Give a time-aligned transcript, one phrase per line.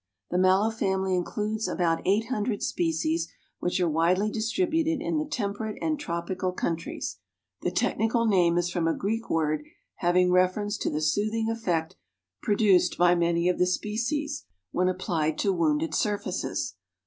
[0.31, 5.77] The Mallow Family includes about eight hundred species which are widely distributed in the temperate
[5.79, 7.19] and tropical countries.
[7.61, 9.63] The technical name is from a Greek word
[9.97, 11.97] having reference to the soothing effect
[12.41, 16.77] produced by many of the species, when applied to wounded surfaces.